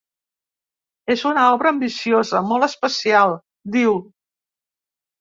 És 1.17 1.25
una 1.33 1.43
obra 1.59 1.71
ambiciosa, 1.75 2.43
molt 2.51 2.69
especial, 2.71 3.39
diu. 3.79 3.97